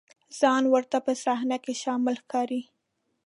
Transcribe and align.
ځان 0.39 0.63
ورته 0.73 0.97
په 1.05 1.11
صحنه 1.23 1.57
کې 1.63 1.73
شامل 1.83 2.15
ښکاري. 2.23 2.61